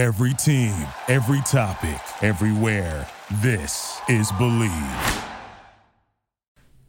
[0.00, 0.72] Every team,
[1.08, 3.06] every topic, everywhere.
[3.42, 5.24] This is Bleav.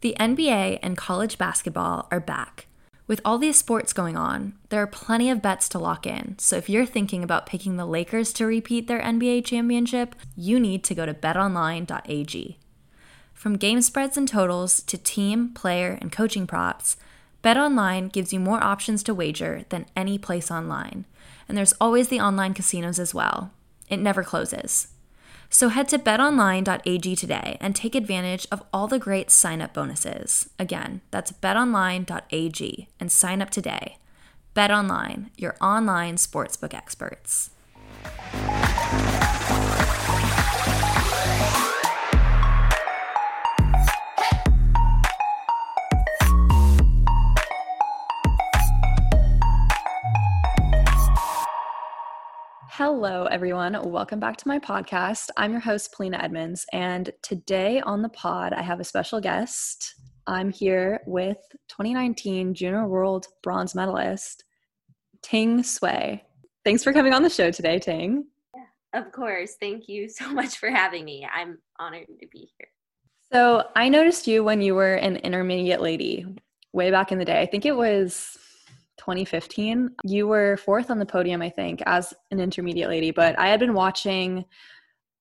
[0.00, 2.68] The NBA and college basketball are back.
[3.06, 6.36] With all these sports going on, there are plenty of bets to lock in.
[6.38, 10.82] So if you're thinking about picking the Lakers to repeat their NBA championship, you need
[10.84, 12.58] to go to betonline.ag.
[13.34, 16.96] From game spreads and totals to team, player, and coaching props,
[17.44, 21.04] BetOnline gives you more options to wager than any place online.
[21.48, 23.52] And there's always the online casinos as well.
[23.88, 24.88] It never closes.
[25.50, 30.48] So head to betonline.ag today and take advantage of all the great sign up bonuses.
[30.58, 33.98] Again, that's betonline.ag and sign up today.
[34.56, 37.50] BetOnline, your online sportsbook experts.
[52.84, 53.78] Hello, everyone.
[53.92, 55.28] Welcome back to my podcast.
[55.36, 59.94] I'm your host, Polina Edmunds, and today on the pod, I have a special guest.
[60.26, 61.36] I'm here with
[61.68, 64.42] 2019 Junior World Bronze Medalist,
[65.22, 66.24] Ting Cui.
[66.64, 68.24] Thanks for coming on the show today, Ting.
[68.52, 69.54] Yeah, of course.
[69.60, 71.24] Thank you so much for having me.
[71.32, 72.68] I'm honored to be here.
[73.32, 76.26] So, I noticed you when you were an intermediate lady
[76.72, 77.40] way back in the day.
[77.40, 78.36] I think it was
[78.98, 79.90] 2015.
[80.04, 83.60] You were fourth on the podium, I think, as an intermediate lady, but I had
[83.60, 84.44] been watching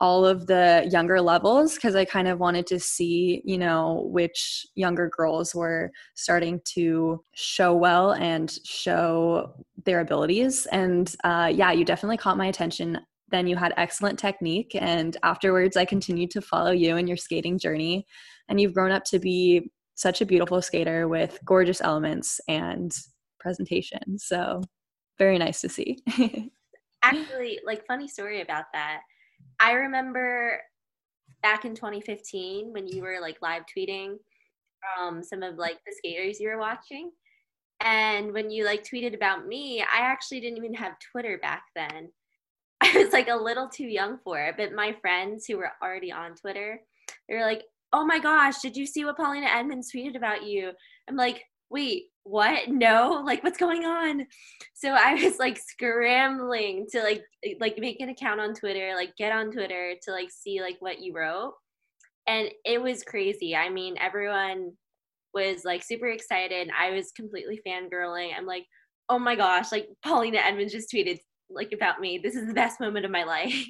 [0.02, 4.66] all of the younger levels because I kind of wanted to see, you know, which
[4.74, 9.54] younger girls were starting to show well and show
[9.86, 10.66] their abilities.
[10.72, 13.00] And uh, yeah, you definitely caught my attention.
[13.30, 14.72] Then you had excellent technique.
[14.74, 18.08] And afterwards, I continued to follow you in your skating journey.
[18.50, 22.92] And you've grown up to be such a beautiful skater with gorgeous elements and
[23.42, 24.18] presentation.
[24.18, 24.62] So
[25.18, 26.00] very nice to see.
[27.04, 29.02] Actually, like funny story about that.
[29.60, 30.62] I remember
[31.42, 34.18] back in 2015 when you were like live tweeting
[35.00, 37.12] um, some of like the skaters you were watching.
[37.84, 42.12] And when you like tweeted about me, I actually didn't even have Twitter back then.
[42.82, 44.56] I was like a little too young for it.
[44.58, 46.80] But my friends who were already on Twitter,
[47.28, 47.64] they were like,
[47.94, 50.72] oh my gosh, did you see what Polina Edmunds tweeted about you?
[51.10, 52.70] I'm like, wait, what?
[52.70, 54.26] No, like what's going on?
[54.74, 59.16] So I was like scrambling to like eh, like make an account on Twitter, like
[59.18, 61.54] get on Twitter to like see like what you wrote.
[62.28, 63.56] And it was crazy.
[63.56, 64.74] I mean, everyone
[65.34, 66.70] was like super excited.
[66.78, 68.32] I was completely fangirling.
[68.38, 68.66] I'm like,
[69.10, 72.18] oh my gosh, like polina Edmunds just tweeted like about me.
[72.18, 73.66] This is the best moment of my life.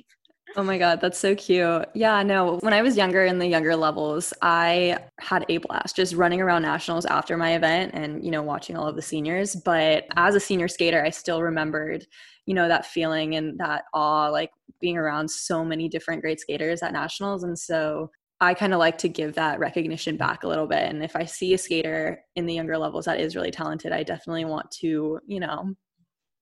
[0.57, 1.85] Oh my God, that's so cute.
[1.93, 6.13] Yeah, no, when I was younger in the younger levels, I had a blast just
[6.13, 9.55] running around nationals after my event and, you know, watching all of the seniors.
[9.55, 12.05] But as a senior skater, I still remembered,
[12.45, 14.51] you know, that feeling and that awe, like
[14.81, 17.43] being around so many different great skaters at nationals.
[17.43, 20.89] And so I kind of like to give that recognition back a little bit.
[20.89, 24.03] And if I see a skater in the younger levels that is really talented, I
[24.03, 25.75] definitely want to, you know,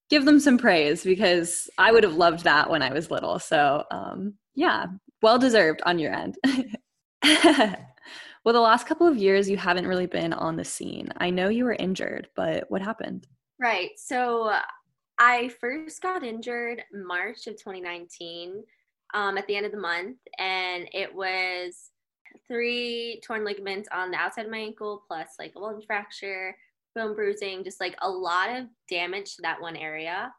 [0.09, 3.39] give them some praise because I would have loved that when I was little.
[3.39, 4.87] So, um, yeah,
[5.21, 6.37] well deserved on your end.
[7.23, 11.09] well, the last couple of years, you haven't really been on the scene.
[11.17, 13.27] I know you were injured, but what happened?
[13.59, 13.91] Right.
[13.97, 14.53] So,
[15.19, 18.63] I first got injured March of 2019
[19.13, 21.91] um, at the end of the month, and it was
[22.47, 26.55] three torn ligaments on the outside of my ankle, plus like a bone fracture,
[26.99, 30.31] bone bruising, just like a lot of damage to that one area.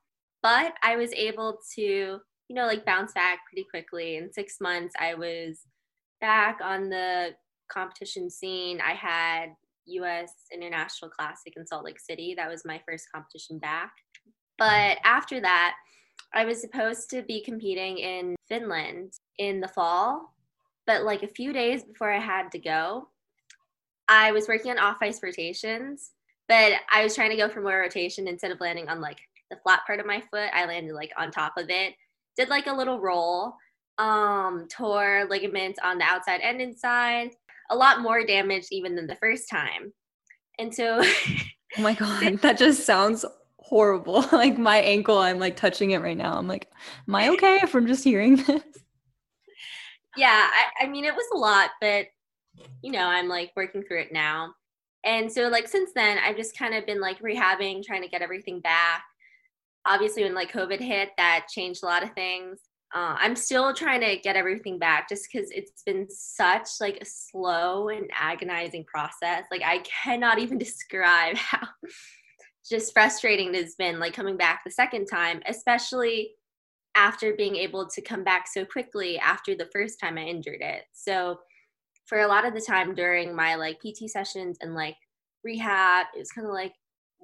[0.42, 4.16] But I was able to, you know, like bounce back pretty quickly.
[4.16, 5.60] In six months, I was
[6.20, 7.30] back on the
[7.70, 8.80] competition scene.
[8.80, 9.50] I had
[9.86, 12.34] US International Classic in Salt Lake City.
[12.36, 13.92] That was my first competition back.
[14.58, 15.74] But after that,
[16.34, 20.34] I was supposed to be competing in Finland in the fall.
[20.86, 23.08] But like a few days before I had to go,
[24.08, 26.10] I was working on off ice rotations
[26.50, 29.56] but I was trying to go for more rotation instead of landing on like the
[29.62, 30.50] flat part of my foot.
[30.52, 31.94] I landed like on top of it.
[32.36, 33.54] Did like a little roll.
[33.98, 37.30] Um, tore ligaments on the outside and inside.
[37.70, 39.92] A lot more damage even than the first time.
[40.58, 41.04] And so
[41.78, 43.24] Oh my god, that just sounds
[43.58, 44.24] horrible.
[44.32, 46.36] like my ankle, I'm like touching it right now.
[46.36, 46.68] I'm like,
[47.06, 48.62] am I okay from just hearing this?
[50.16, 52.06] Yeah, I, I mean it was a lot, but
[52.82, 54.54] you know, I'm like working through it now.
[55.04, 58.22] And so like since then, I've just kind of been like rehabbing, trying to get
[58.22, 59.02] everything back.
[59.86, 62.60] Obviously, when like COVID hit, that changed a lot of things.
[62.92, 67.04] Uh, I'm still trying to get everything back just because it's been such like a
[67.04, 69.44] slow and agonizing process.
[69.50, 71.68] Like I cannot even describe how
[72.68, 76.32] just frustrating it has been like coming back the second time, especially
[76.96, 80.82] after being able to come back so quickly after the first time I injured it.
[80.92, 81.38] So
[82.10, 84.96] for a lot of the time during my like PT sessions and like
[85.44, 86.74] rehab, it was kind of like,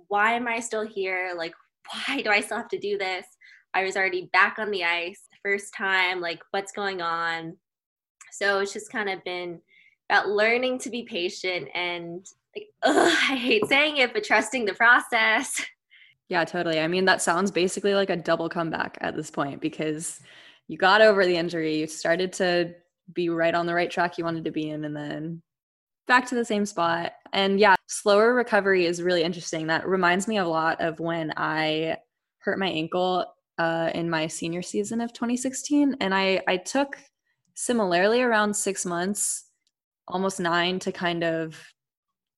[0.07, 1.33] why am I still here?
[1.37, 1.53] Like,
[2.07, 3.27] why do I still have to do this?
[3.75, 6.21] I was already back on the ice the first time.
[6.21, 7.57] Like, what's going on?
[8.31, 9.61] So it's just kind of been
[10.09, 12.25] about learning to be patient and
[12.55, 15.63] like, ugh, I hate saying it, but trusting the process.
[16.29, 16.81] Yeah, totally.
[16.81, 20.19] I mean, that sounds basically like a double comeback at this point because
[20.67, 22.75] you got over the injury, you started to
[23.13, 25.43] be right on the right track you wanted to be in, and then
[26.07, 27.13] back to the same spot.
[27.33, 29.67] And yeah, slower recovery is really interesting.
[29.67, 31.99] That reminds me a lot of when I
[32.39, 33.27] hurt my ankle
[33.59, 35.97] uh, in my senior season of 2016.
[36.01, 36.97] And I, I took
[37.55, 39.47] similarly around six months,
[40.07, 41.61] almost nine to kind of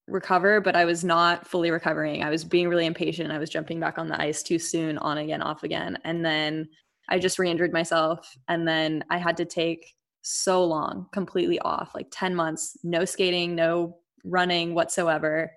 [0.06, 2.22] recover, but I was not fully recovering.
[2.22, 3.30] I was being really impatient.
[3.30, 5.98] I was jumping back on the ice too soon, on again, off again.
[6.04, 6.68] And then
[7.08, 8.34] I just re injured myself.
[8.48, 9.94] And then I had to take
[10.28, 15.52] so long, completely off, like 10 months, no skating, no running whatsoever.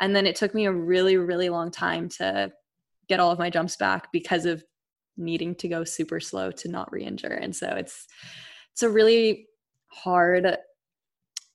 [0.00, 2.50] And then it took me a really, really long time to
[3.08, 4.64] get all of my jumps back because of
[5.16, 7.28] needing to go super slow to not re-injure.
[7.32, 8.06] And so it's
[8.72, 9.46] it's a really
[9.88, 10.56] hard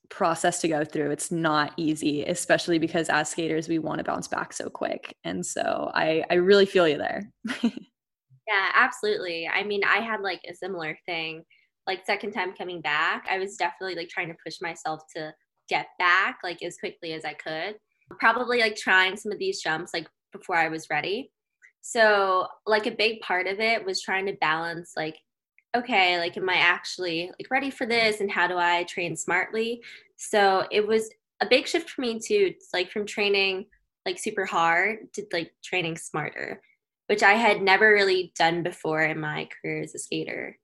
[0.09, 1.11] process to go through.
[1.11, 5.13] It's not easy, especially because as skaters we want to bounce back so quick.
[5.25, 7.29] And so I I really feel you there.
[7.63, 9.49] yeah, absolutely.
[9.49, 11.43] I mean, I had like a similar thing
[11.87, 15.33] like second time coming back, I was definitely like trying to push myself to
[15.69, 17.75] get back like as quickly as I could.
[18.19, 21.31] Probably like trying some of these jumps like before I was ready.
[21.81, 25.17] So like a big part of it was trying to balance like
[25.75, 29.81] okay, like am I actually like ready for this and how do I train smartly?
[30.15, 31.09] So it was
[31.41, 33.65] a big shift for me too, like from training
[34.05, 36.61] like super hard to like training smarter,
[37.07, 40.57] which I had never really done before in my career as a skater.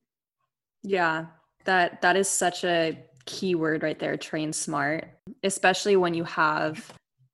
[0.84, 1.28] Yeah,
[1.66, 5.08] that that is such a key word right there, train smart,
[5.44, 6.92] especially when you have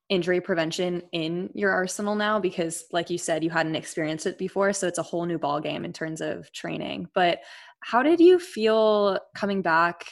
[0.09, 4.73] injury prevention in your arsenal now because like you said you hadn't experienced it before
[4.73, 7.07] so it's a whole new ball game in terms of training.
[7.13, 7.39] But
[7.81, 10.05] how did you feel coming back?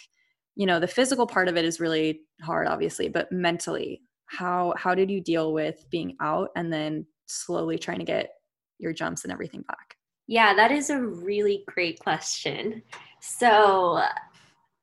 [0.55, 4.93] You know the physical part of it is really hard obviously but mentally how how
[4.93, 8.29] did you deal with being out and then slowly trying to get
[8.77, 9.95] your jumps and everything back?
[10.27, 12.83] Yeah that is a really great question
[13.19, 14.01] so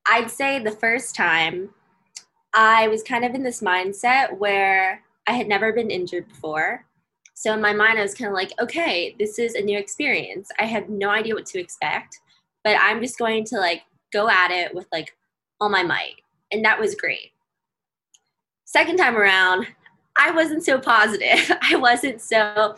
[0.07, 1.71] I'd say the first time
[2.55, 6.85] I was kind of in this mindset where I had never been injured before.
[7.35, 10.51] So in my mind, I was kind of like, okay, this is a new experience.
[10.61, 12.21] I have no idea what to expect,
[12.63, 13.83] but I'm just going to like
[14.13, 15.17] go at it with like
[15.61, 16.15] all my might.
[16.53, 17.33] And that was great.
[18.65, 19.67] Second time around,
[20.17, 21.51] I wasn't so positive.
[21.63, 22.77] I wasn't so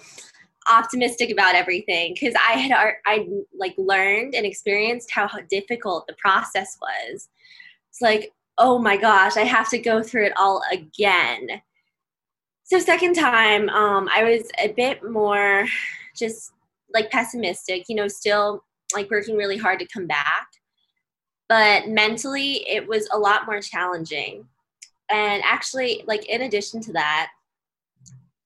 [0.68, 3.26] optimistic about everything because I had I
[3.58, 7.28] like learned and experienced how difficult the process was.
[7.90, 11.62] It's like, oh my gosh, I have to go through it all again.
[12.64, 15.66] So second time, um, I was a bit more
[16.16, 16.52] just
[16.92, 18.64] like pessimistic, you know, still
[18.94, 20.46] like working really hard to come back.
[21.48, 24.46] But mentally, it was a lot more challenging.
[25.10, 27.28] And actually, like in addition to that,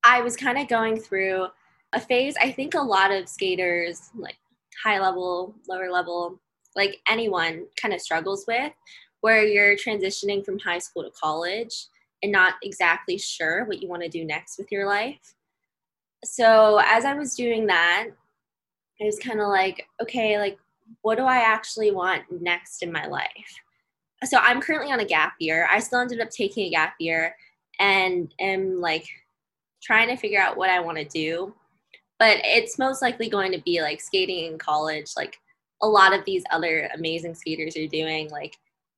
[0.03, 1.47] I was kind of going through
[1.93, 4.37] a phase I think a lot of skaters, like
[4.83, 6.39] high level, lower level,
[6.75, 8.71] like anyone kind of struggles with,
[9.21, 11.87] where you're transitioning from high school to college
[12.23, 15.35] and not exactly sure what you want to do next with your life.
[16.23, 18.07] So as I was doing that,
[19.01, 20.57] I was kind of like, okay, like,
[21.01, 23.55] what do I actually want next in my life?
[24.25, 25.67] So I'm currently on a gap year.
[25.71, 27.35] I still ended up taking a gap year
[27.79, 29.07] and am like
[29.81, 31.55] trying to figure out what I want to do
[32.21, 35.35] but it's most likely going to be like skating in college like
[35.81, 38.55] a lot of these other amazing skaters are doing like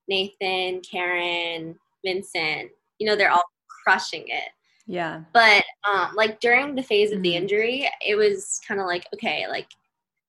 [0.09, 1.75] nathan karen
[2.05, 3.43] vincent you know they're all
[3.83, 4.49] crushing it.
[4.87, 5.21] Yeah.
[5.33, 7.43] But um like during the phase of the mm-hmm.
[7.43, 9.67] injury it was kind of like okay like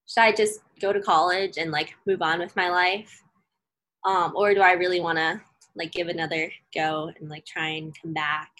[0.06, 3.22] should i just go to college and like move on with my life?
[4.04, 5.40] Um or do i really want to
[5.76, 8.50] like give another go and like try and come back?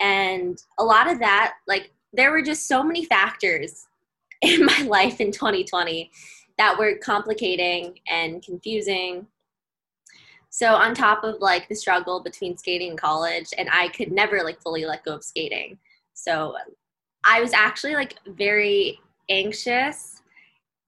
[0.00, 3.86] And a lot of that like there were just so many factors
[4.42, 6.10] in my life in 2020
[6.58, 9.26] that were complicating and confusing.
[10.50, 14.42] So on top of like the struggle between skating and college, and I could never
[14.42, 15.78] like fully let go of skating.
[16.14, 16.56] So
[17.24, 20.22] I was actually like very anxious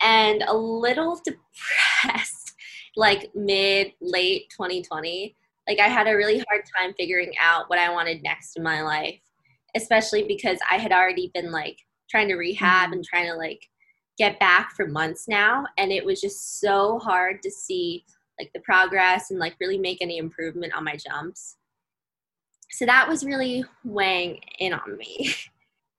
[0.02, 1.20] and a little
[2.04, 2.54] depressed
[2.96, 5.36] like mid late 2020.
[5.68, 8.82] Like I had a really hard time figuring out what I wanted next in my
[8.82, 9.20] life
[9.76, 11.78] especially because I had already been like
[12.10, 12.94] trying to rehab mm-hmm.
[12.94, 13.62] and trying to like
[14.18, 18.04] get back for months now and it was just so hard to see
[18.38, 21.56] like the progress and like really make any improvement on my jumps.
[22.70, 25.34] So that was really weighing in on me.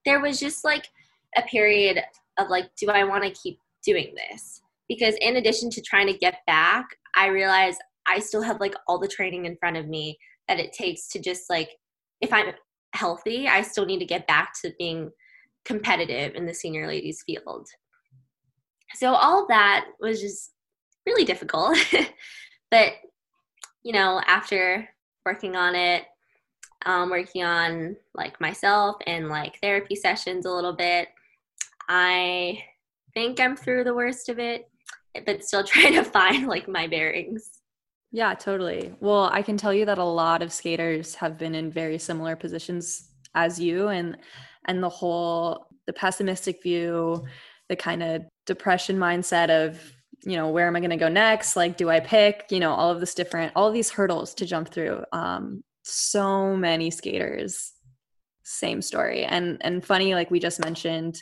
[0.06, 0.86] There was just like
[1.34, 1.98] a period
[2.38, 4.60] of like do i want to keep doing this?
[4.86, 6.84] Because in addition to trying to get back
[7.16, 10.72] i realized i still have like all the training in front of me that it
[10.72, 11.70] takes to just like
[12.20, 12.52] if i'm
[12.94, 15.10] healthy i still need to get back to being
[15.64, 17.66] competitive in the senior ladies field.
[18.94, 20.52] So all that was just
[21.06, 21.76] really difficult.
[22.70, 22.94] But
[23.84, 24.88] you know after
[25.24, 26.04] working on it
[26.86, 31.08] um, working on like myself and like therapy sessions a little bit
[31.88, 32.58] i
[33.12, 34.68] think i'm through the worst of it
[35.24, 37.53] but still trying to find like my bearings
[38.14, 38.94] yeah, totally.
[39.00, 42.36] Well, I can tell you that a lot of skaters have been in very similar
[42.36, 44.16] positions as you and
[44.66, 47.24] and the whole the pessimistic view,
[47.68, 49.92] the kind of depression mindset of,
[50.24, 51.56] you know, where am I going to go next?
[51.56, 54.68] Like do I pick, you know, all of this different all these hurdles to jump
[54.68, 55.02] through.
[55.10, 57.72] Um so many skaters
[58.44, 59.24] same story.
[59.24, 61.20] And and funny like we just mentioned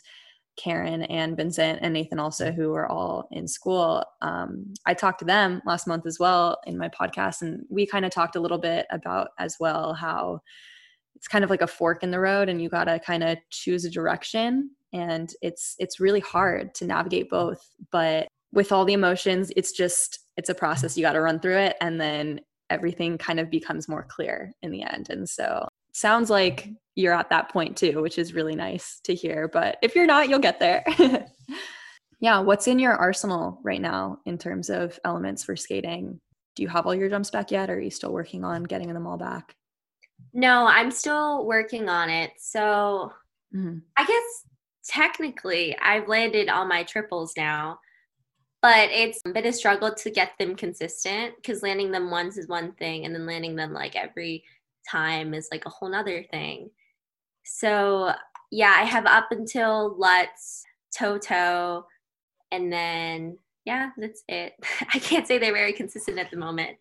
[0.57, 4.05] Karen and Vincent and Nathan also, who are all in school.
[4.21, 8.05] Um, I talked to them last month as well in my podcast, and we kind
[8.05, 10.41] of talked a little bit about as well how
[11.15, 13.39] it's kind of like a fork in the road, and you got to kind of
[13.51, 17.71] choose a direction, and it's it's really hard to navigate both.
[17.91, 20.97] But with all the emotions, it's just it's a process.
[20.97, 22.41] You got to run through it, and then
[22.71, 25.11] everything kind of becomes more clear in the end.
[25.11, 29.49] And so sounds like you're at that point too, which is really nice to hear.
[29.49, 30.85] But if you're not, you'll get there.
[32.21, 32.41] yeah.
[32.41, 36.21] What's in your arsenal right now in terms of elements for skating?
[36.55, 37.71] Do you have all your jumps back yet?
[37.71, 39.55] Or are you still working on getting them all back?
[40.35, 42.33] No, I'm still working on it.
[42.39, 43.13] So
[43.55, 43.79] mm-hmm.
[43.97, 44.47] I guess
[44.87, 47.79] technically I've landed all my triples now,
[48.61, 52.73] but it's been a struggle to get them consistent because landing them once is one
[52.73, 54.45] thing and then landing them like every
[54.91, 56.71] time is like a whole nother thing.
[57.45, 58.13] So
[58.51, 60.65] yeah, I have up until Lutz,
[60.97, 61.87] Toto,
[62.51, 64.55] and then yeah, that's it.
[64.95, 66.77] I can't say they're very consistent at the moment,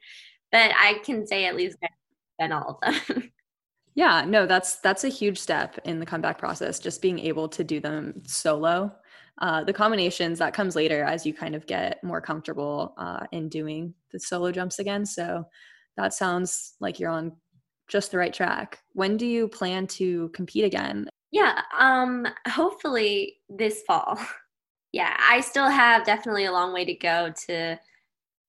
[0.51, 3.31] but I can say at least I've done all of them.
[3.96, 6.79] yeah, no, that's that's a huge step in the comeback process.
[6.79, 8.93] Just being able to do them solo.
[9.38, 13.50] Uh, the combinations that comes later as you kind of get more comfortable uh, in
[13.50, 15.05] doing the solo jumps again.
[15.05, 15.46] So
[15.98, 17.31] that sounds like you're on
[17.91, 18.79] just the right track.
[18.93, 21.10] When do you plan to compete again?
[21.31, 24.17] Yeah, um hopefully this fall.
[24.93, 27.79] Yeah, I still have definitely a long way to go to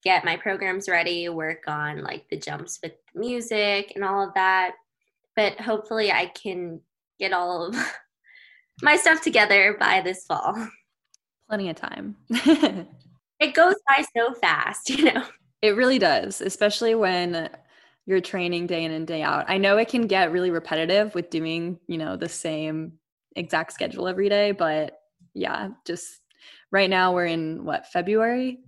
[0.03, 4.73] get my programs ready, work on like the jumps with music and all of that.
[5.37, 6.81] But hopefully I can
[7.21, 7.77] get all of
[8.83, 10.69] my stuff together by this fall.
[11.49, 12.17] Plenty of time.
[12.29, 15.25] it goes by so fast, you know.
[15.63, 17.49] It really does, especially when
[18.07, 19.45] your training day in and day out.
[19.49, 22.95] I know it can get really repetitive with doing, you know, the same
[23.37, 24.99] exact schedule every day, but
[25.35, 26.21] yeah, just
[26.71, 28.59] right now we're in what, February?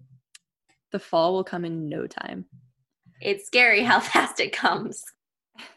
[0.93, 2.47] The fall will come in no time.
[3.21, 5.03] It's scary how fast it comes.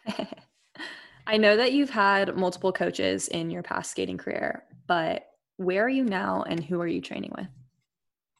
[1.28, 5.26] I know that you've had multiple coaches in your past skating career, but
[5.58, 7.48] where are you now and who are you training with?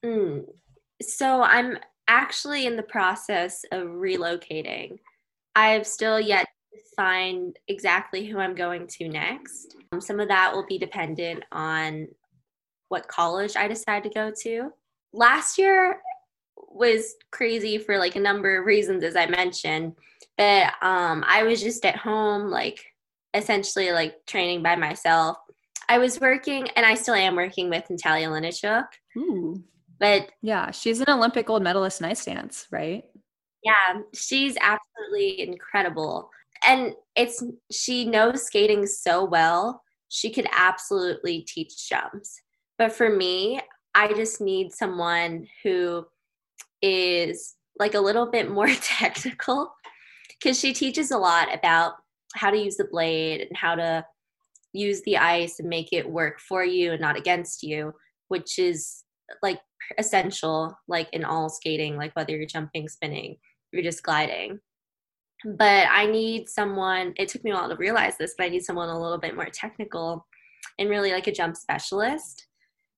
[0.06, 0.46] Mm.
[1.02, 4.98] So I'm actually in the process of relocating.
[5.56, 9.76] I have still yet to find exactly who I'm going to next.
[9.92, 12.08] Um, some of that will be dependent on
[12.90, 14.72] what college I decide to go to.
[15.14, 16.02] Last year
[16.56, 19.96] was crazy for like a number of reasons, as I mentioned,
[20.38, 22.86] but um, I was just at home, like
[23.34, 25.38] essentially like training by myself.
[25.90, 28.88] I was working, and I still am working with Natalia Linichuk.
[29.18, 29.64] Ooh.
[30.00, 33.04] But yeah, she's an Olympic gold medalist in ice dance, right?
[33.64, 36.30] Yeah, she's absolutely incredible.
[36.66, 39.82] And it's she knows skating so well.
[40.10, 42.40] She could absolutely teach jumps.
[42.78, 43.60] But for me,
[43.96, 46.06] I just need someone who
[46.82, 49.74] is like a little bit more technical
[50.40, 51.94] because she teaches a lot about
[52.36, 54.06] how to use the blade and how to
[54.74, 57.94] use the ice and make it work for you and not against you,
[58.28, 59.04] which is
[59.42, 59.60] like
[59.98, 63.38] essential like in all skating like whether you're jumping spinning
[63.72, 64.60] you're just gliding.
[65.46, 68.64] But i need someone it took me a while to realize this but i need
[68.64, 70.26] someone a little bit more technical
[70.80, 72.48] and really like a jump specialist.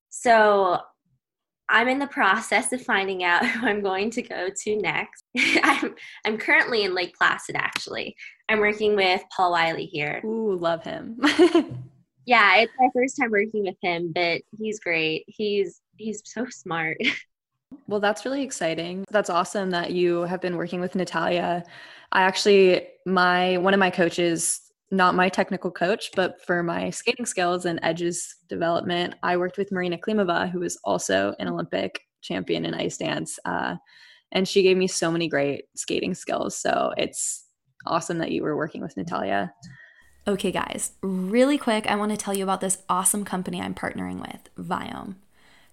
[0.10, 0.80] So
[1.70, 5.24] i'm in the process of finding out who i'm going to go to next.
[5.64, 5.96] I'm
[6.26, 8.16] i'm currently in lake placid actually.
[8.48, 10.22] I'm working with paul wylie here.
[10.26, 11.20] Ooh love him.
[12.30, 15.24] Yeah, it's my first time working with him, but he's great.
[15.26, 16.98] He's he's so smart.
[17.88, 19.06] Well, that's really exciting.
[19.12, 21.63] That's awesome that you have been working with Natalia.
[22.12, 27.27] I actually my one of my coaches not my technical coach, but for my skating
[27.27, 32.65] skills and edges development, I worked with Marina Klimova, who is also an Olympic champion
[32.65, 33.38] in ice dance.
[33.46, 33.75] Uh,
[34.32, 36.58] and she gave me so many great skating skills.
[36.58, 37.46] So it's
[37.86, 39.53] awesome that you were working with Natalia.
[40.27, 44.20] Okay, guys, really quick, I want to tell you about this awesome company I'm partnering
[44.20, 45.15] with, Viome.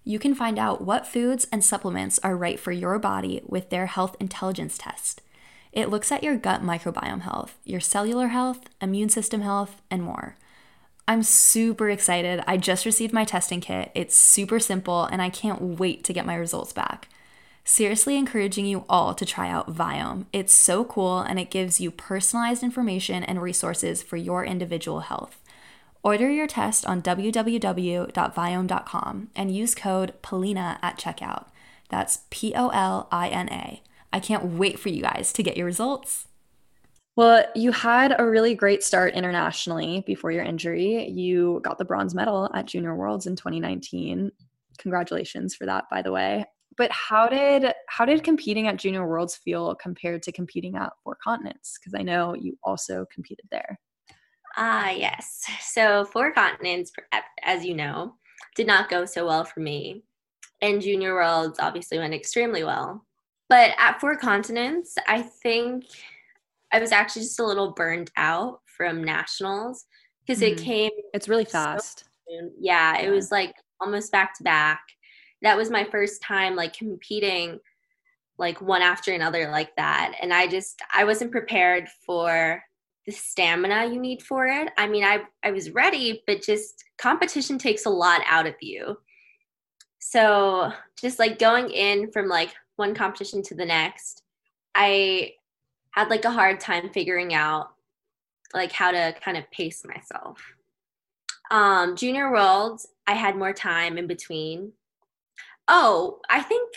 [0.09, 3.87] You can find out what foods and supplements are right for your body with their
[3.87, 5.21] health intelligence test.
[5.73, 10.37] It looks at your gut microbiome health, your cellular health, immune system health, and more.
[11.09, 12.45] I'm super excited.
[12.47, 13.91] I just received my testing kit.
[13.97, 17.09] It's super simple, and I can't wait to get my results back.
[17.65, 20.27] Seriously encouraging you all to try out Viome.
[20.33, 25.43] It's so cool and it gives you personalized information and resources for your individual health.
[26.07, 31.47] Order your test on www.viome.com and use code POLINA at checkout.
[31.89, 33.83] That's P O L I N A.
[34.13, 36.29] I can't wait for you guys to get your results.
[37.17, 41.09] Well, you had a really great start internationally before your injury.
[41.09, 44.31] You got the bronze medal at Junior Worlds in 2019.
[44.79, 46.45] Congratulations for that, by the way.
[46.77, 51.19] But how did how did competing at Junior Worlds feel compared to competing at Four
[51.21, 51.81] Continents?
[51.81, 53.81] Because I know you also competed there.
[54.57, 55.45] Ah, yes.
[55.61, 56.91] So Four Continents,
[57.43, 58.15] as you know,
[58.55, 60.03] did not go so well for me.
[60.63, 63.05] And Junior Worlds obviously went extremely well.
[63.49, 65.85] But at Four Continents, I think
[66.73, 69.85] I was actually just a little burned out from nationals
[70.27, 70.59] because mm-hmm.
[70.59, 70.91] it came.
[71.13, 72.05] It's really fast.
[72.29, 74.81] So yeah, it was like almost back to back.
[75.43, 77.61] That was my first time like competing
[78.39, 80.17] like one after another like that.
[80.21, 82.63] And I just, I wasn't prepared for
[83.07, 84.69] the stamina you need for it.
[84.77, 88.99] I mean, I, I was ready, but just competition takes a lot out of you.
[89.99, 94.23] So just like going in from like one competition to the next,
[94.75, 95.35] I
[95.93, 97.69] had like a hard time figuring out
[98.55, 100.41] like how to kind of pace myself.
[101.51, 104.73] Um, junior worlds, I had more time in between.
[105.69, 106.73] Oh, I think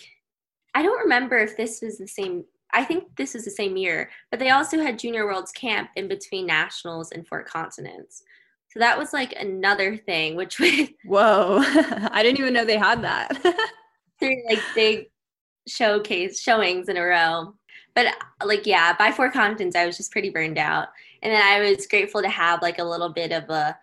[0.73, 2.45] I don't remember if this was the same.
[2.73, 6.07] I think this was the same year, but they also had Junior Worlds camp in
[6.07, 8.23] between nationals and Four Continents.
[8.71, 11.59] So that was like another thing, which was whoa!
[12.11, 13.37] I didn't even know they had that.
[14.19, 15.07] three like big
[15.67, 17.53] showcase showings in a row.
[17.95, 20.89] But like yeah, by four continents I was just pretty burned out.
[21.21, 23.77] And then I was grateful to have like a little bit of a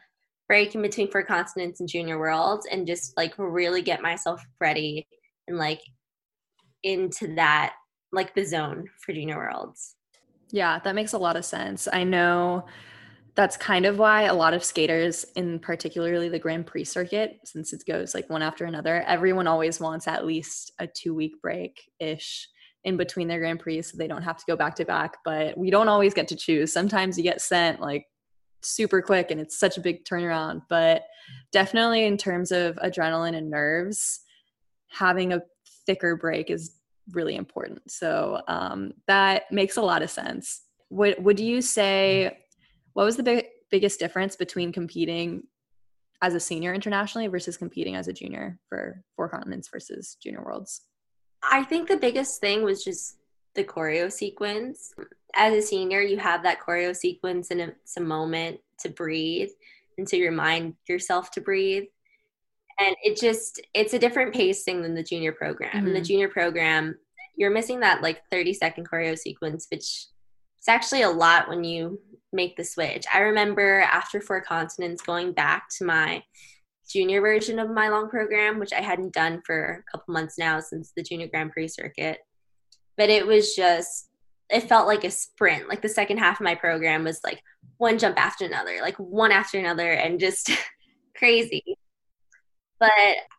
[0.48, 5.06] break in between four continents and junior worlds and just like really get myself ready
[5.48, 5.82] and like
[6.82, 7.74] into that
[8.12, 9.94] like the zone for junior worlds.
[10.50, 11.88] Yeah, that makes a lot of sense.
[11.92, 12.66] I know
[13.36, 17.72] that's kind of why a lot of skaters in particularly the grand prix circuit since
[17.72, 21.90] it goes like one after another everyone always wants at least a two week break
[22.00, 22.48] ish
[22.84, 25.56] in between their grand prix so they don't have to go back to back but
[25.56, 28.06] we don't always get to choose sometimes you get sent like
[28.62, 31.02] super quick and it's such a big turnaround but
[31.52, 34.20] definitely in terms of adrenaline and nerves
[34.88, 35.42] having a
[35.84, 36.75] thicker break is
[37.12, 42.36] really important so um, that makes a lot of sense would would you say
[42.96, 45.42] what was the big, biggest difference between competing
[46.22, 50.80] as a senior internationally versus competing as a junior for four continents versus junior worlds?
[51.42, 53.18] I think the biggest thing was just
[53.54, 54.94] the choreo sequence.
[55.34, 59.50] As a senior, you have that choreo sequence and it's a moment to breathe
[59.98, 61.84] and to remind yourself to breathe.
[62.78, 65.70] And it just, it's a different pacing than the junior program.
[65.70, 65.86] Mm-hmm.
[65.86, 66.96] In the junior program,
[67.36, 70.06] you're missing that like 30 second choreo sequence, which
[70.58, 72.00] it's actually a lot when you
[72.32, 73.06] make the switch.
[73.12, 76.22] I remember after Four Continents going back to my
[76.88, 80.60] junior version of my long program, which I hadn't done for a couple months now
[80.60, 82.18] since the junior Grand Prix circuit.
[82.96, 84.08] But it was just,
[84.50, 85.68] it felt like a sprint.
[85.68, 87.42] Like the second half of my program was like
[87.78, 90.50] one jump after another, like one after another, and just
[91.16, 91.62] crazy.
[92.78, 92.90] But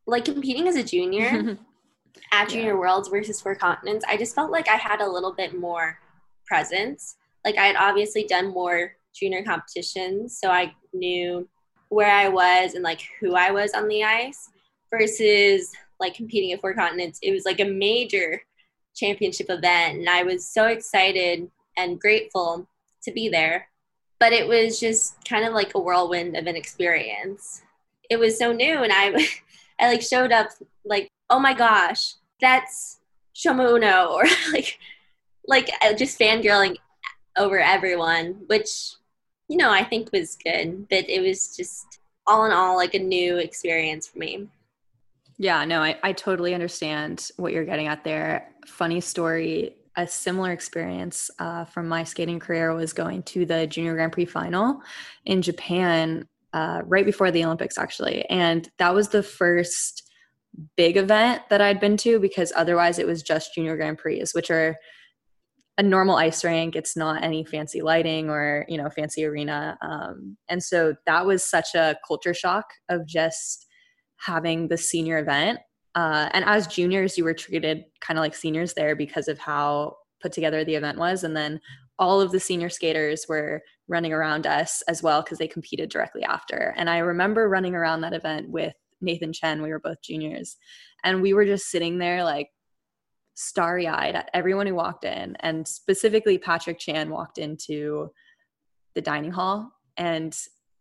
[0.06, 1.58] like competing as a junior
[2.32, 2.80] at Junior yeah.
[2.80, 6.00] Worlds versus Four Continents, I just felt like I had a little bit more
[6.46, 11.48] presence like I had obviously done more junior competitions, so I knew
[11.88, 14.50] where I was and like who I was on the ice
[14.92, 17.20] versus like competing at Four Continents.
[17.24, 18.42] It was like a major
[18.98, 22.68] championship event, and I was so excited and grateful
[23.04, 23.70] to be there.
[24.20, 27.62] But it was just kind of like a whirlwind of an experience.
[28.10, 29.28] It was so new, and I,
[29.80, 30.50] I like showed up
[30.86, 33.00] like, oh my gosh, that's
[33.36, 34.80] Shoma Uno, or like,
[35.48, 36.78] like just fangirling
[37.38, 38.94] over everyone, which,
[39.48, 40.90] you know, I think was good.
[40.90, 44.48] But it was just all in all like a new experience for me.
[45.38, 48.50] Yeah, no, I, I totally understand what you're getting at there.
[48.66, 53.96] Funny story a similar experience uh, from my skating career was going to the Junior
[53.96, 54.82] Grand Prix final
[55.26, 58.26] in Japan uh, right before the Olympics, actually.
[58.30, 60.04] And that was the first
[60.76, 64.50] big event that I'd been to because otherwise it was just Junior Grand Prix, which
[64.50, 64.76] are
[65.78, 66.76] a normal ice rink.
[66.76, 69.78] It's not any fancy lighting or, you know, fancy arena.
[69.82, 73.68] Um, and so that was such a culture shock of just
[74.18, 75.60] having the senior event
[75.98, 79.96] uh, and as juniors, you were treated kind of like seniors there because of how
[80.22, 81.24] put together the event was.
[81.24, 81.60] And then
[81.98, 86.24] all of the senior skaters were running around us as well because they competed directly
[86.24, 86.74] after.
[86.78, 89.62] And I remember running around that event with Nathan Chen.
[89.62, 90.58] We were both juniors.
[91.04, 92.50] And we were just sitting there like
[93.36, 95.36] starry eyed at everyone who walked in.
[95.40, 98.12] And specifically, Patrick Chan walked into
[98.96, 99.72] the dining hall.
[99.96, 100.38] And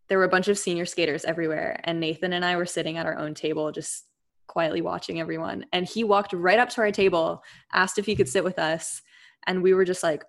[0.08, 1.80] there were a bunch of senior skaters everywhere.
[1.84, 4.04] And Nathan and I were sitting at our own table, just
[4.46, 5.66] quietly watching everyone.
[5.72, 7.42] And he walked right up to our table,
[7.72, 9.02] asked if he could sit with us.
[9.46, 10.24] And we were just like,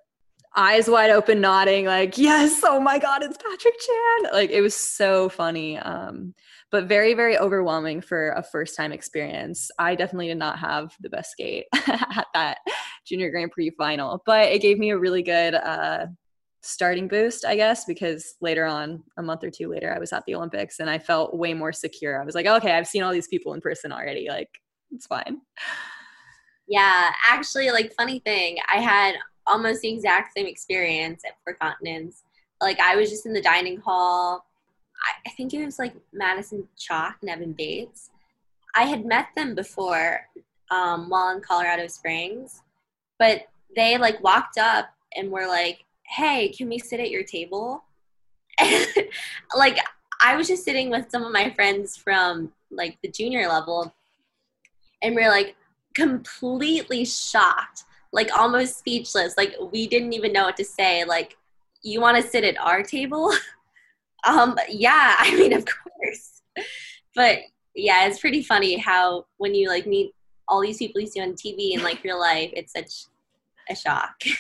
[0.56, 4.34] eyes wide open, nodding, like, yes, oh my God, it's Patrick Chan.
[4.34, 5.78] Like, it was so funny.
[5.78, 6.34] Um,
[6.72, 9.72] but very, very overwhelming for a first time experience.
[9.80, 12.58] I definitely did not have the best skate at that
[13.06, 16.08] junior Grand Prix final, but it gave me a really good uh,
[16.62, 20.24] starting boost, I guess, because later on, a month or two later, I was at
[20.26, 22.22] the Olympics and I felt way more secure.
[22.22, 24.28] I was like, okay, I've seen all these people in person already.
[24.30, 24.50] Like,
[24.92, 25.42] it's fine.
[26.68, 29.16] Yeah, actually, like, funny thing, I had
[29.48, 32.24] almost the exact same experience at Four Continents.
[32.62, 34.46] Like, I was just in the dining hall.
[35.04, 38.10] I, I think it was like Madison Chock and Evan Bates.
[38.76, 40.22] I had met them before
[40.72, 42.62] um, while in Colorado Springs,
[43.20, 47.84] but they like walked up and were like, hey, can we sit at your table?
[49.58, 49.78] like,
[50.22, 53.94] I was just sitting with some of my friends from like the junior level,
[55.02, 55.56] and we're like
[55.94, 59.36] completely shocked, like almost speechless.
[59.38, 61.04] Like, we didn't even know what to say.
[61.04, 61.38] Like,
[61.84, 63.32] you want to sit at our table?
[64.28, 66.42] um, yeah, I mean, of course.
[67.16, 67.40] But
[67.76, 70.14] yeah, it's pretty funny how when you like meet
[70.48, 73.06] all these people you see on TV in like real life, it's such
[73.70, 74.22] a shock.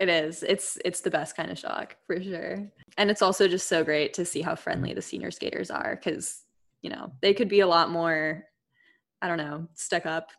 [0.00, 0.42] It is.
[0.42, 2.68] It's it's the best kind of shock for sure.
[2.98, 6.42] And it's also just so great to see how friendly the senior skaters are cuz
[6.82, 8.44] you know, they could be a lot more
[9.22, 10.32] I don't know, stuck up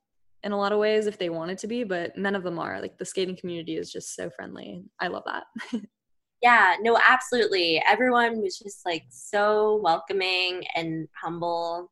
[0.46, 2.80] in a lot of ways if they wanted to be, but none of them are.
[2.80, 4.84] Like the skating community is just so friendly.
[5.02, 5.44] I love that.
[6.42, 7.84] yeah, no, absolutely.
[7.86, 11.92] Everyone was just like so welcoming and humble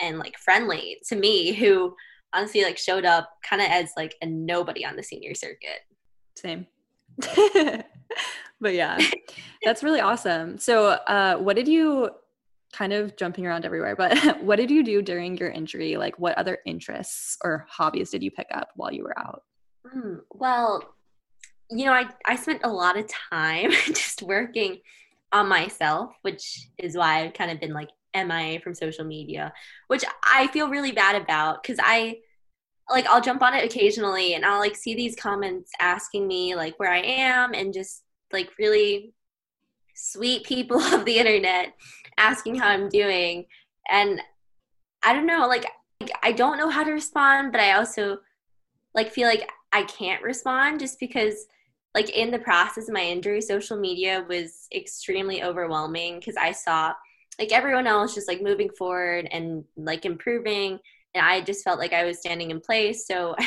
[0.00, 1.92] and like friendly to me who
[2.32, 5.80] honestly like showed up kind of as like a nobody on the senior circuit.
[6.36, 6.68] Same.
[8.60, 8.96] but yeah,
[9.64, 10.56] that's really awesome.
[10.58, 12.10] So, uh, what did you
[12.72, 15.96] kind of jumping around everywhere, but what did you do during your injury?
[15.96, 19.42] Like, what other interests or hobbies did you pick up while you were out?
[19.86, 20.82] Mm, well,
[21.70, 24.78] you know, I, I spent a lot of time just working
[25.32, 29.52] on myself, which is why I've kind of been like MIA from social media,
[29.88, 32.18] which I feel really bad about because I
[32.90, 36.78] like I'll jump on it occasionally and I'll like see these comments asking me like
[36.78, 38.02] where I am and just
[38.32, 39.12] like really
[39.94, 41.74] sweet people of the internet
[42.18, 43.46] asking how I'm doing
[43.88, 44.20] and
[45.02, 45.66] I don't know like
[46.22, 48.18] I don't know how to respond but I also
[48.94, 51.46] like feel like I can't respond just because
[51.94, 56.92] like in the process of my injury social media was extremely overwhelming because I saw
[57.38, 60.78] like everyone else just like moving forward and like improving
[61.14, 63.06] and I just felt like I was standing in place.
[63.06, 63.42] So I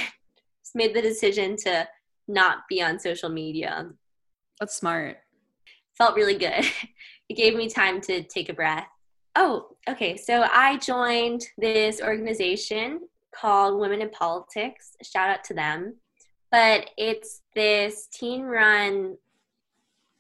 [0.64, 1.88] just made the decision to
[2.28, 3.90] not be on social media.
[4.60, 5.18] That's smart.
[5.98, 6.66] Felt really good.
[7.32, 8.90] It gave me time to take a breath.
[9.38, 10.18] Oh, okay.
[10.18, 14.98] So I joined this organization called Women in Politics.
[15.02, 15.96] Shout out to them.
[16.52, 19.16] But it's this teen run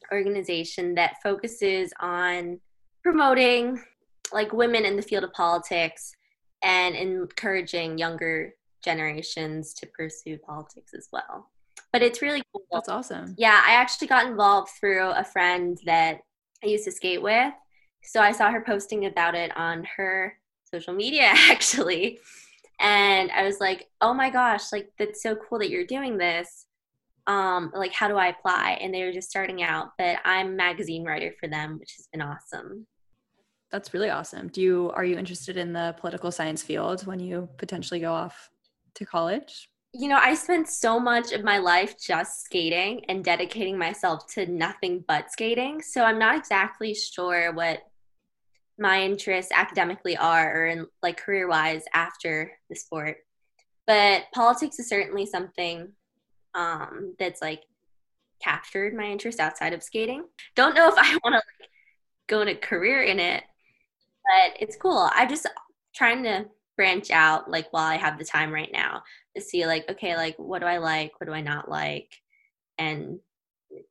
[0.09, 2.61] organization that focuses on
[3.03, 3.83] promoting
[4.31, 6.13] like women in the field of politics
[6.63, 8.53] and encouraging younger
[8.85, 11.49] generations to pursue politics as well.
[11.91, 12.63] But it's really cool.
[12.71, 13.35] That's awesome.
[13.37, 16.21] Yeah, I actually got involved through a friend that
[16.63, 17.53] I used to skate with.
[18.03, 22.19] So I saw her posting about it on her social media actually.
[22.79, 26.65] And I was like, "Oh my gosh, like that's so cool that you're doing this."
[27.27, 28.79] Um like how do I apply?
[28.81, 32.21] And they were just starting out, but I'm magazine writer for them, which has been
[32.21, 32.87] awesome.
[33.71, 34.49] That's really awesome.
[34.49, 38.49] Do you are you interested in the political science field when you potentially go off
[38.95, 39.70] to college?
[39.93, 44.45] You know, I spent so much of my life just skating and dedicating myself to
[44.45, 45.81] nothing but skating.
[45.81, 47.81] So I'm not exactly sure what
[48.79, 53.17] my interests academically are or in like career wise after the sport.
[53.85, 55.89] But politics is certainly something
[56.53, 57.63] um, that's like
[58.41, 60.23] captured my interest outside of skating.
[60.55, 61.69] Don't know if I want to like
[62.27, 63.43] go in a career in it,
[64.23, 65.09] but it's cool.
[65.13, 65.47] I'm just
[65.93, 66.45] trying to
[66.77, 69.03] branch out like while I have the time right now
[69.39, 72.21] see like okay like what do I like, what do I not like,
[72.77, 73.19] and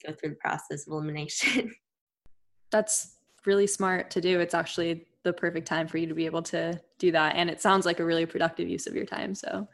[0.07, 1.73] go through the process of elimination.
[2.71, 4.41] That's really smart to do.
[4.41, 7.37] It's actually the perfect time for you to be able to do that.
[7.37, 9.35] And it sounds like a really productive use of your time.
[9.35, 9.69] So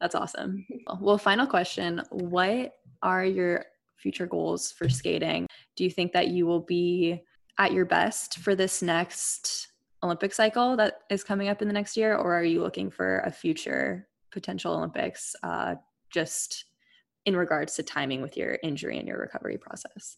[0.00, 0.66] that's awesome.
[1.00, 5.46] Well, final question What are your future goals for skating?
[5.76, 7.22] Do you think that you will be
[7.58, 9.68] at your best for this next
[10.02, 12.16] Olympic cycle that is coming up in the next year?
[12.16, 15.76] Or are you looking for a future potential Olympics uh,
[16.10, 16.66] just
[17.24, 20.16] in regards to timing with your injury and your recovery process?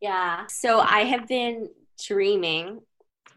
[0.00, 0.46] Yeah.
[0.46, 1.68] So I have been
[2.02, 2.80] dreaming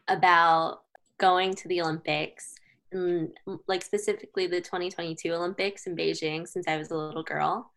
[0.07, 0.81] about
[1.17, 2.55] going to the Olympics,
[2.91, 3.31] and
[3.67, 7.71] like specifically the 2022 Olympics in Beijing since I was a little girl.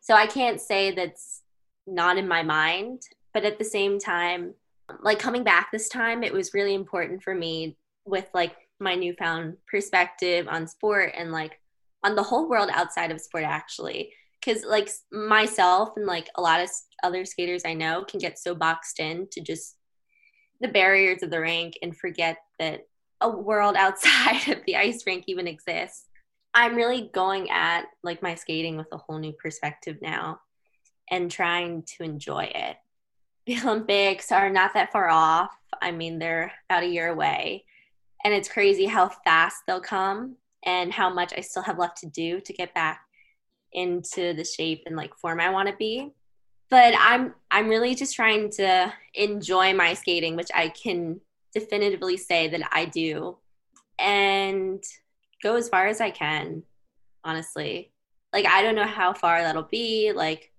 [0.00, 1.42] So I can't say that's
[1.86, 4.54] not in my mind, but at the same time,
[5.02, 9.56] like coming back this time, it was really important for me with like my newfound
[9.66, 11.60] perspective on sport and like
[12.04, 16.60] on the whole world outside of sport actually because like myself and like a lot
[16.60, 16.70] of
[17.02, 19.76] other skaters I know can get so boxed in to just
[20.60, 22.86] the barriers of the rink and forget that
[23.20, 26.06] a world outside of the ice rink even exists.
[26.54, 30.40] I'm really going at like my skating with a whole new perspective now
[31.10, 32.76] and trying to enjoy it.
[33.46, 35.50] The Olympics are not that far off.
[35.80, 37.64] I mean, they're about a year away.
[38.24, 42.06] And it's crazy how fast they'll come and how much I still have left to
[42.06, 43.00] do to get back
[43.72, 46.12] into the shape and like form I want to be.
[46.70, 51.20] But I'm I'm really just trying to enjoy my skating, which I can
[51.54, 53.38] definitively say that I do,
[53.98, 54.82] and
[55.42, 56.62] go as far as I can.
[57.24, 57.92] Honestly,
[58.32, 60.12] like I don't know how far that'll be.
[60.12, 60.52] Like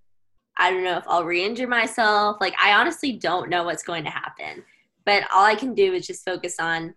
[0.58, 2.38] I don't know if I'll re-injure myself.
[2.42, 4.64] Like I honestly don't know what's going to happen.
[5.06, 6.94] But all I can do is just focus on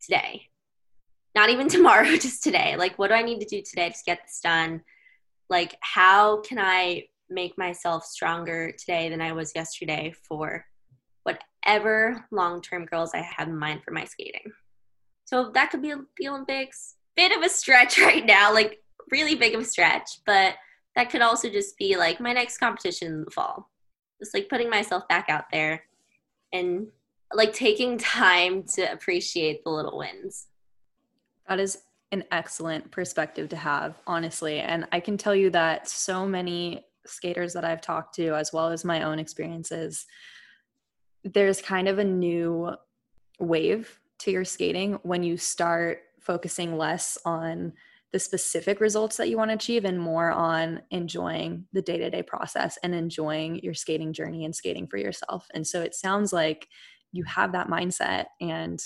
[0.00, 0.48] today.
[1.34, 2.76] Not even tomorrow, just today.
[2.76, 4.82] Like what do I need to do today to get this done?
[5.52, 10.64] like how can i make myself stronger today than i was yesterday for
[11.22, 14.50] whatever long-term goals i have in mind for my skating
[15.24, 19.54] so that could be the olympics bit of a stretch right now like really big
[19.54, 20.54] of a stretch but
[20.96, 23.68] that could also just be like my next competition in the fall
[24.18, 25.82] just like putting myself back out there
[26.52, 26.86] and
[27.34, 30.46] like taking time to appreciate the little wins
[31.48, 31.78] that is
[32.12, 34.60] an excellent perspective to have, honestly.
[34.60, 38.68] And I can tell you that so many skaters that I've talked to, as well
[38.68, 40.06] as my own experiences,
[41.24, 42.72] there's kind of a new
[43.38, 47.72] wave to your skating when you start focusing less on
[48.12, 52.10] the specific results that you want to achieve and more on enjoying the day to
[52.10, 55.48] day process and enjoying your skating journey and skating for yourself.
[55.54, 56.68] And so it sounds like
[57.12, 58.82] you have that mindset, and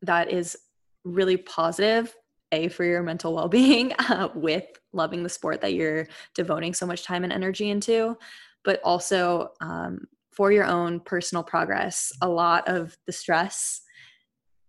[0.00, 0.56] that is
[1.04, 2.14] really positive
[2.52, 7.04] a for your mental well-being uh, with loving the sport that you're devoting so much
[7.04, 8.16] time and energy into
[8.64, 13.82] but also um, for your own personal progress a lot of the stress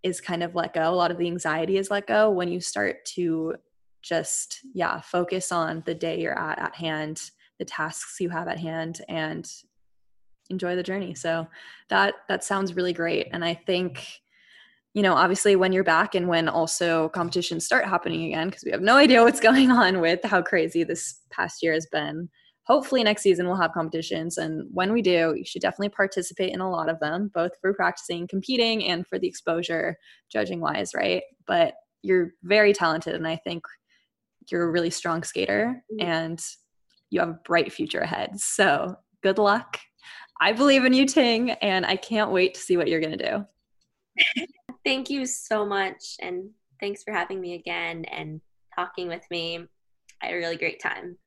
[0.03, 0.89] is kind of let go.
[0.89, 3.55] A lot of the anxiety is let go when you start to
[4.01, 8.59] just yeah focus on the day you're at at hand the tasks you have at
[8.59, 9.49] hand and
[10.49, 11.15] enjoy the journey.
[11.15, 11.47] So
[11.89, 13.29] that that sounds really great.
[13.31, 14.05] And i think
[14.93, 18.71] you know, obviously when you're back and when also competitions start happening again, because we
[18.71, 22.29] have no idea what's going on with how crazy this past year has been.
[22.65, 24.37] Hopefully next season we'll have competitions.
[24.37, 27.73] And when we do, you should definitely participate in a lot of them, both for
[27.73, 29.97] practicing, competing, and for the exposure
[30.31, 31.23] judging wise, right?
[31.45, 33.63] But you're very talented and I think
[34.51, 36.07] you're a really strong skater mm-hmm.
[36.07, 36.45] and
[37.09, 38.39] you have a bright future ahead.
[38.39, 39.79] So good luck.
[40.39, 43.45] I believe in you, Ting, and I can't wait to see what you're going to
[44.37, 44.45] do.
[44.85, 46.15] Thank you so much.
[46.19, 48.41] And thanks for having me again and
[48.75, 49.65] talking with me.
[50.21, 51.17] I had a really great time.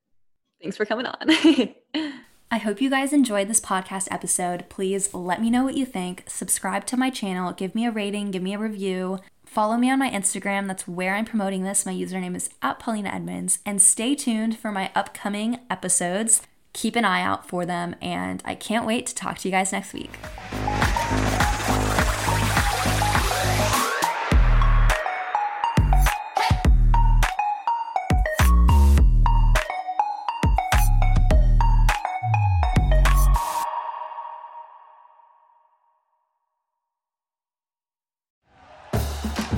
[0.60, 1.74] Thanks for coming on.
[2.50, 4.68] I hope you guys enjoyed this podcast episode.
[4.68, 6.24] Please let me know what you think.
[6.28, 9.18] Subscribe to my channel, give me a rating, give me a review.
[9.44, 10.66] Follow me on my Instagram.
[10.66, 11.86] That's where I'm promoting this.
[11.86, 13.60] My username is at Polina Edmunds.
[13.64, 16.42] And stay tuned for my upcoming episodes.
[16.72, 17.96] Keep an eye out for them.
[18.02, 20.10] And I can't wait to talk to you guys next week.